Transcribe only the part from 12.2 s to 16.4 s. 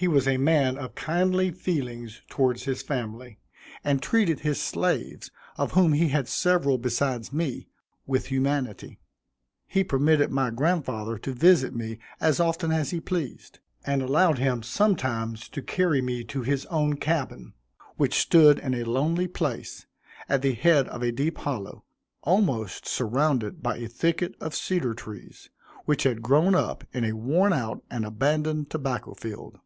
as often as he pleased, and allowed him sometimes to carry me